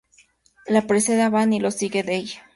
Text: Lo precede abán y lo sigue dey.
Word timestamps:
Lo 0.67 0.87
precede 0.87 1.21
abán 1.21 1.53
y 1.53 1.59
lo 1.59 1.69
sigue 1.69 2.01
dey. 2.01 2.31